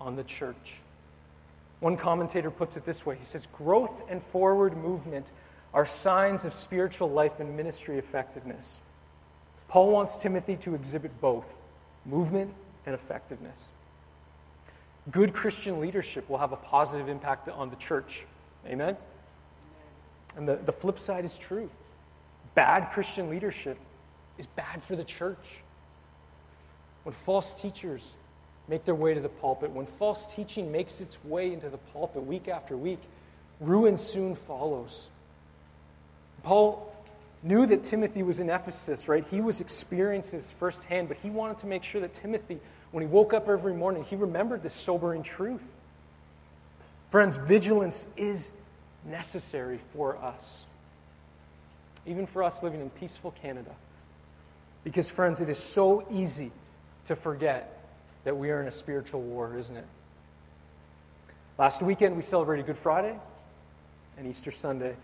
[0.00, 0.74] on the church.
[1.80, 5.30] One commentator puts it this way he says, Growth and forward movement
[5.74, 8.80] are signs of spiritual life and ministry effectiveness.
[9.68, 11.58] Paul wants Timothy to exhibit both
[12.06, 12.54] movement
[12.86, 13.68] and effectiveness.
[15.10, 18.24] Good Christian leadership will have a positive impact on the church.
[18.66, 18.96] Amen?
[20.36, 21.68] And the, the flip side is true.
[22.54, 23.76] Bad Christian leadership
[24.38, 25.60] is bad for the church.
[27.02, 28.14] When false teachers
[28.68, 32.24] make their way to the pulpit, when false teaching makes its way into the pulpit
[32.24, 33.00] week after week,
[33.60, 35.10] ruin soon follows.
[36.44, 36.94] Paul
[37.42, 39.24] knew that Timothy was in Ephesus, right?
[39.24, 42.60] He was experiencing this firsthand, but he wanted to make sure that Timothy,
[42.92, 45.74] when he woke up every morning, he remembered this sobering truth.
[47.08, 48.54] Friends, vigilance is
[49.04, 50.66] necessary for us,
[52.06, 53.70] even for us living in peaceful Canada.
[54.84, 56.52] Because, friends, it is so easy
[57.06, 57.78] to forget
[58.24, 59.86] that we are in a spiritual war, isn't it?
[61.58, 63.16] Last weekend, we celebrated Good Friday
[64.18, 64.96] and Easter Sunday.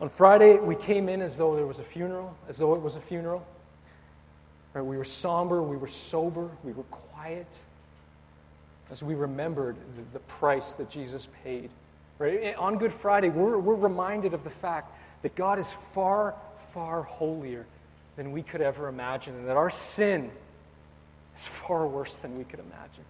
[0.00, 2.96] On Friday, we came in as though there was a funeral, as though it was
[2.96, 3.46] a funeral.
[4.72, 4.84] Right?
[4.84, 7.58] We were somber, we were sober, we were quiet,
[8.90, 11.70] as we remembered the, the price that Jesus paid.
[12.18, 12.54] Right?
[12.56, 17.66] On Good Friday, we're, we're reminded of the fact that God is far, far holier
[18.16, 20.30] than we could ever imagine, and that our sin
[21.36, 23.04] is far worse than we could imagine.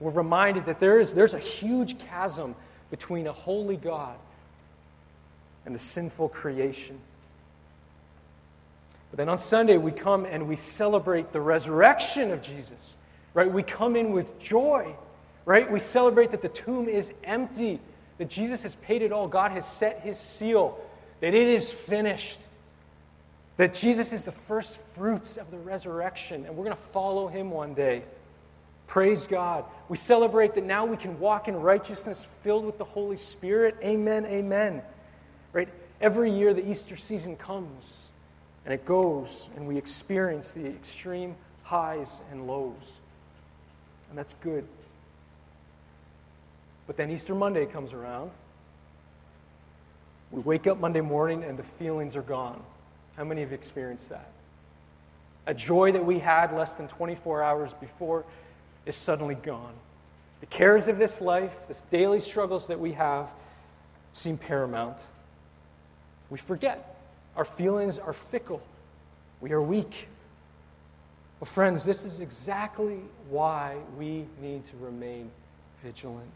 [0.00, 2.54] We're reminded that there is, there's a huge chasm
[2.90, 4.16] between a holy God
[5.64, 6.98] and the sinful creation.
[9.10, 12.96] But then on Sunday, we come and we celebrate the resurrection of Jesus,
[13.34, 13.50] right?
[13.50, 14.94] We come in with joy,
[15.44, 15.70] right?
[15.70, 17.80] We celebrate that the tomb is empty,
[18.18, 19.26] that Jesus has paid it all.
[19.26, 20.78] God has set his seal,
[21.20, 22.40] that it is finished.
[23.56, 27.50] That Jesus is the first fruits of the resurrection, and we're going to follow him
[27.50, 28.04] one day.
[28.86, 29.64] Praise God.
[29.88, 33.76] We celebrate that now we can walk in righteousness filled with the Holy Spirit.
[33.84, 34.82] Amen, amen.
[35.52, 35.68] Right?
[36.00, 38.06] Every year the Easter season comes
[38.64, 42.98] and it goes, and we experience the extreme highs and lows.
[44.08, 44.66] And that's good.
[46.86, 48.30] But then Easter Monday comes around.
[50.30, 52.60] We wake up Monday morning and the feelings are gone.
[53.16, 54.30] How many have experienced that?
[55.46, 58.24] A joy that we had less than 24 hours before
[58.86, 59.72] is suddenly gone.
[60.40, 63.30] The cares of this life, the daily struggles that we have,
[64.12, 65.08] seem paramount.
[66.30, 66.96] We forget.
[67.36, 68.62] Our feelings are fickle.
[69.40, 70.08] We are weak.
[71.40, 75.30] Well, friends, this is exactly why we need to remain
[75.82, 76.30] vigilant.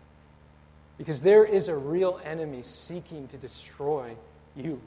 [0.96, 4.14] Because there is a real enemy seeking to destroy
[4.56, 4.80] you.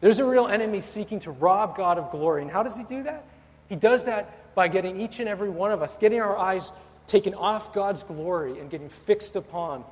[0.00, 2.42] There's a real enemy seeking to rob God of glory.
[2.42, 3.24] And how does he do that?
[3.68, 6.70] He does that by getting each and every one of us, getting our eyes
[7.06, 9.84] taken off God's glory and getting fixed upon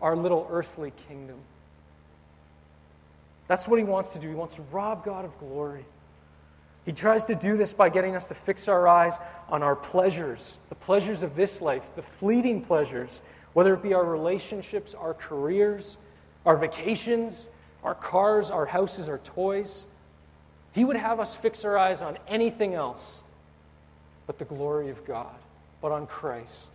[0.00, 1.36] our little earthly kingdom.
[3.50, 4.28] That's what he wants to do.
[4.28, 5.84] He wants to rob God of glory.
[6.86, 10.58] He tries to do this by getting us to fix our eyes on our pleasures,
[10.68, 15.98] the pleasures of this life, the fleeting pleasures, whether it be our relationships, our careers,
[16.46, 17.48] our vacations,
[17.82, 19.84] our cars, our houses, our toys.
[20.72, 23.24] He would have us fix our eyes on anything else
[24.28, 25.34] but the glory of God,
[25.82, 26.70] but on Christ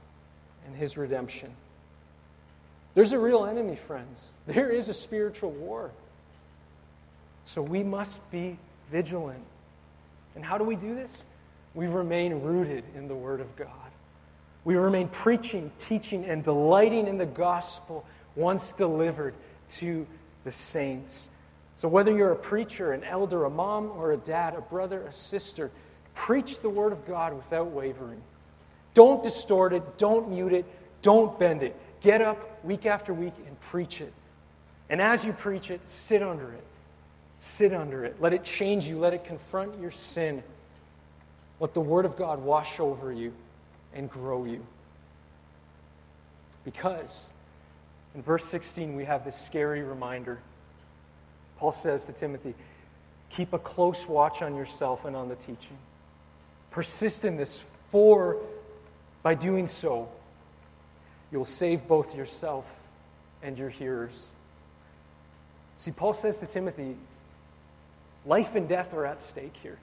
[0.68, 1.52] and his redemption.
[2.96, 4.34] There's a real enemy, friends.
[4.46, 5.92] There is a spiritual war.
[7.46, 8.58] So we must be
[8.92, 9.44] vigilant.
[10.36, 11.24] And how do we do this?
[11.74, 13.70] We remain rooted in the Word of God.
[14.64, 18.06] We remain preaching, teaching, and delighting in the gospel
[18.36, 19.36] once delivered
[19.70, 20.06] to
[20.44, 21.30] the saints.
[21.76, 25.14] So, whether you're a preacher, an elder, a mom, or a dad, a brother, a
[25.14, 25.72] sister,
[26.16, 28.22] preach the Word of God without wavering.
[28.94, 30.66] Don't distort it, don't mute it,
[31.02, 31.76] don't bend it.
[32.02, 34.14] Get up week after week and preach it.
[34.90, 36.64] And as you preach it, sit under it.
[37.46, 38.16] Sit under it.
[38.20, 40.42] Let it change you, let it confront your sin.
[41.60, 43.34] Let the Word of God wash over you
[43.94, 44.66] and grow you.
[46.64, 47.24] Because
[48.16, 50.40] in verse 16, we have this scary reminder.
[51.60, 52.56] Paul says to Timothy,
[53.30, 55.78] Keep a close watch on yourself and on the teaching.
[56.72, 58.38] Persist in this, for
[59.22, 60.10] by doing so,
[61.32, 62.66] you'll save both yourself
[63.44, 64.30] and your hearers.
[65.78, 66.96] See, Paul says to Timothy,
[68.26, 69.78] life and death are at stake here.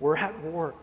[0.00, 0.74] We're at war.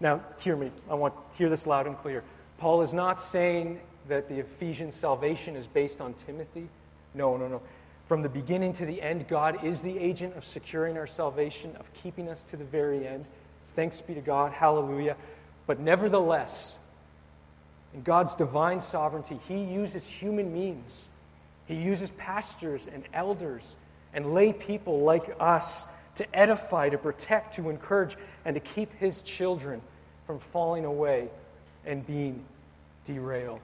[0.00, 0.70] Now, hear me.
[0.90, 2.24] I want to hear this loud and clear.
[2.58, 6.68] Paul is not saying that the Ephesian salvation is based on Timothy.
[7.14, 7.62] No, no, no.
[8.04, 11.92] From the beginning to the end, God is the agent of securing our salvation, of
[11.94, 13.24] keeping us to the very end.
[13.76, 14.52] Thanks be to God.
[14.52, 15.16] Hallelujah.
[15.66, 16.78] But nevertheless,
[17.94, 21.08] in God's divine sovereignty, He uses human means.
[21.66, 23.76] He uses pastors and elders
[24.14, 25.86] and lay people like us
[26.16, 29.80] to edify, to protect, to encourage, and to keep His children
[30.26, 31.28] from falling away
[31.86, 32.44] and being
[33.04, 33.60] derailed.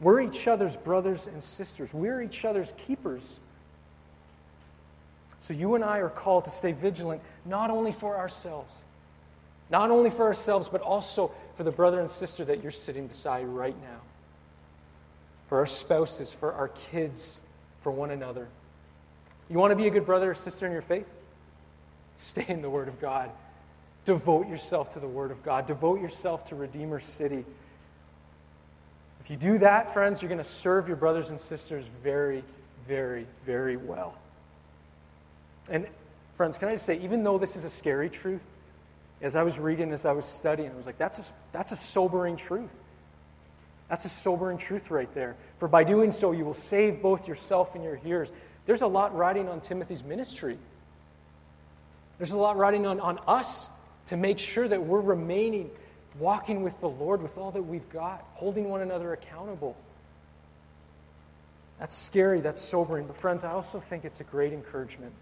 [0.00, 1.92] We're each other's brothers and sisters.
[1.92, 3.38] We're each other's keepers.
[5.40, 8.80] So you and I are called to stay vigilant, not only for ourselves,
[9.70, 13.46] not only for ourselves, but also for the brother and sister that you're sitting beside
[13.46, 14.00] right now,
[15.48, 17.40] for our spouses, for our kids,
[17.80, 18.48] for one another.
[19.50, 21.06] You want to be a good brother or sister in your faith?
[22.16, 23.30] Stay in the Word of God.
[24.04, 25.66] Devote yourself to the Word of God.
[25.66, 27.44] Devote yourself to Redeemer City.
[29.20, 32.42] If you do that, friends, you're going to serve your brothers and sisters very,
[32.86, 34.14] very, very well.
[35.70, 35.86] And,
[36.34, 38.42] friends, can I just say, even though this is a scary truth,
[39.20, 41.76] as I was reading, as I was studying, I was like, that's a, that's a
[41.76, 42.70] sobering truth.
[43.88, 45.36] That's a sobering truth right there.
[45.56, 48.30] For by doing so, you will save both yourself and your hearers.
[48.68, 50.58] There's a lot riding on Timothy's ministry.
[52.18, 53.70] There's a lot riding on, on us
[54.06, 55.70] to make sure that we're remaining
[56.18, 59.74] walking with the Lord with all that we've got, holding one another accountable.
[61.78, 63.06] That's scary, that's sobering.
[63.06, 65.14] But, friends, I also think it's a great encouragement.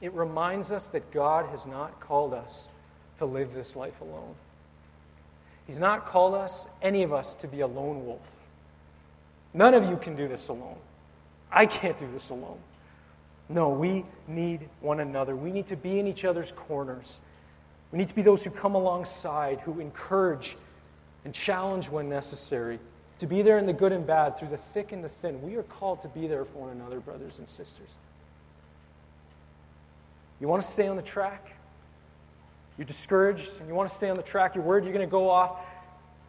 [0.00, 2.70] It reminds us that God has not called us
[3.18, 4.34] to live this life alone.
[5.66, 8.36] He's not called us, any of us, to be a lone wolf.
[9.52, 10.78] None of you can do this alone.
[11.50, 12.58] I can't do this alone.
[13.48, 15.34] No, we need one another.
[15.34, 17.20] We need to be in each other's corners.
[17.92, 20.56] We need to be those who come alongside, who encourage
[21.24, 22.78] and challenge when necessary,
[23.18, 25.40] to be there in the good and bad, through the thick and the thin.
[25.42, 27.96] We are called to be there for one another, brothers and sisters.
[30.40, 31.54] You want to stay on the track?
[32.76, 35.10] You're discouraged and you want to stay on the track, you're worried you're going to
[35.10, 35.58] go off.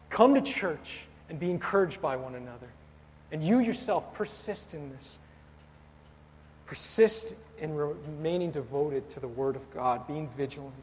[0.08, 2.66] Come to church and be encouraged by one another.
[3.32, 5.18] And you yourself persist in this.
[6.66, 10.74] Persist in remaining devoted to the Word of God, being vigilant.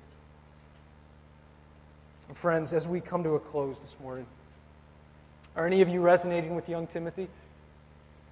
[2.33, 4.25] Friends, as we come to a close this morning,
[5.55, 7.29] are any of you resonating with young Timothy?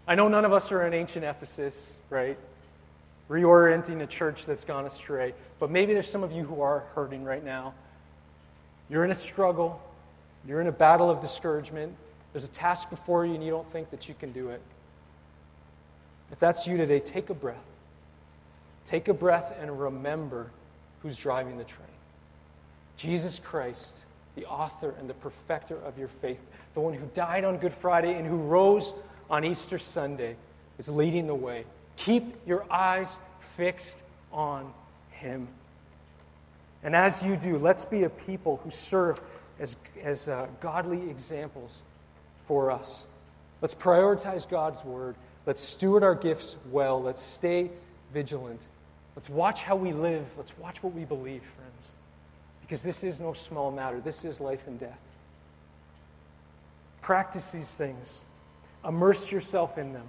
[0.08, 2.38] I know none of us are in ancient Ephesus, right?
[3.30, 5.34] Reorienting a church that's gone astray.
[5.60, 7.74] But maybe there's some of you who are hurting right now.
[8.90, 9.82] You're in a struggle,
[10.48, 11.96] you're in a battle of discouragement.
[12.36, 14.60] There's a task before you, and you don't think that you can do it.
[16.34, 17.64] If that's you today, take a breath.
[18.84, 20.52] Take a breath and remember
[21.02, 21.88] who's driving the train.
[22.98, 24.06] Jesus Christ,
[24.36, 26.42] the author and the perfecter of your faith,
[26.74, 28.92] the one who died on Good Friday and who rose
[29.30, 30.36] on Easter Sunday,
[30.78, 31.64] is leading the way.
[31.96, 34.02] Keep your eyes fixed
[34.34, 34.74] on
[35.10, 35.48] him.
[36.84, 39.22] And as you do, let's be a people who serve
[39.58, 41.82] as, as uh, godly examples
[42.48, 43.08] for us.
[43.62, 45.16] Let's prioritize God's word.
[45.46, 47.02] Let's steward our gifts well.
[47.02, 47.72] Let's stay
[48.14, 48.68] vigilant.
[49.16, 50.26] Let's watch how we live.
[50.38, 51.92] Let's watch what we believe, friends.
[52.62, 55.00] Because this is no small matter, this is life and death.
[57.02, 58.24] Practice these things,
[58.84, 60.08] immerse yourself in them,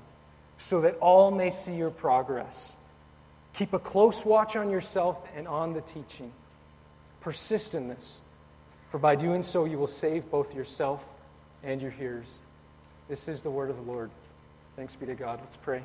[0.57, 2.75] so that all may see your progress.
[3.53, 6.33] Keep a close watch on yourself and on the teaching.
[7.21, 8.21] Persist in this,
[8.91, 11.07] for by doing so, you will save both yourself
[11.63, 12.39] and your hearers.
[13.09, 14.11] This is the word of the Lord.
[14.77, 15.41] Thanks be to God.
[15.43, 15.83] Let's pray.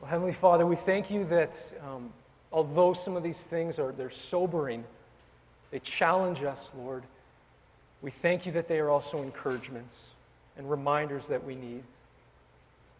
[0.00, 2.10] Well, Heavenly Father, we thank you that um,
[2.52, 4.84] although some of these things are they're sobering,
[5.70, 7.02] they challenge us, Lord.
[8.00, 10.14] We thank you that they are also encouragements
[10.56, 11.82] and reminders that we need.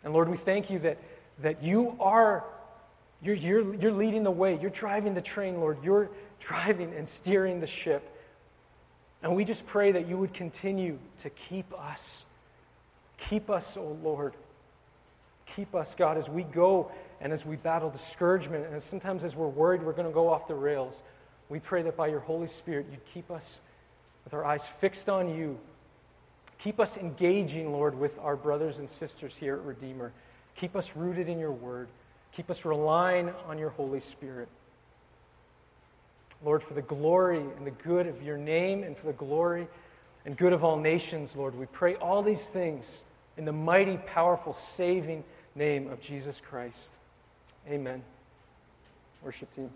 [0.05, 0.99] And Lord, we thank you that,
[1.41, 2.45] that you are
[3.23, 4.59] you're, you're, you're leading the way.
[4.61, 5.79] You're driving the train, Lord.
[5.83, 6.09] You're
[6.39, 8.15] driving and steering the ship.
[9.23, 12.27] And we just pray that you would continue to keep us.
[13.17, 14.35] Keep us, O oh Lord.
[15.47, 19.49] Keep us, God, as we go and as we battle discouragement, and sometimes as we're
[19.49, 21.03] worried we're going to go off the rails.
[21.49, 23.61] We pray that by your Holy Spirit, you'd keep us
[24.25, 25.59] with our eyes fixed on you.
[26.59, 30.13] Keep us engaging, Lord, with our brothers and sisters here at Redeemer.
[30.55, 31.89] Keep us rooted in your word.
[32.39, 34.47] Keep us relying on your Holy Spirit.
[36.45, 39.67] Lord, for the glory and the good of your name and for the glory
[40.25, 43.03] and good of all nations, Lord, we pray all these things
[43.37, 45.25] in the mighty, powerful, saving
[45.57, 46.93] name of Jesus Christ.
[47.69, 48.05] Amen.
[49.25, 49.71] Worship team.